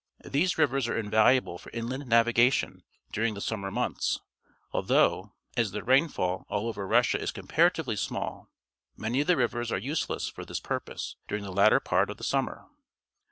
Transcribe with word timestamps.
These 0.25 0.57
rivers 0.57 0.87
are 0.87 0.99
invalu 0.99 1.33
able 1.35 1.57
for 1.59 1.69
inland 1.73 2.07
navigation 2.07 2.81
during 3.11 3.35
the 3.35 3.39
summer 3.39 3.69
months, 3.69 4.19
although, 4.71 5.33
as 5.55 5.69
the 5.73 5.83
rainfall 5.83 6.47
all 6.49 6.67
over 6.67 6.87
Russia 6.87 7.21
is 7.21 7.31
comparatively 7.31 7.95
small, 7.95 8.49
many 8.97 9.21
of 9.21 9.27
the 9.27 9.37
rivers 9.37 9.71
are 9.71 9.77
useless 9.77 10.27
for 10.27 10.43
tliis 10.43 10.63
purpose 10.63 11.17
during 11.27 11.43
the 11.43 11.51
latter 11.53 11.79
part 11.79 12.09
of 12.09 12.17
the 12.17 12.23
summer. 12.23 12.65